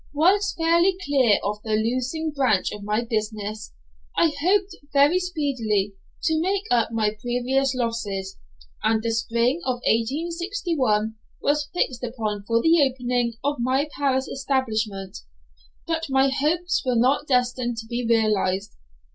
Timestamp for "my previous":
6.91-7.75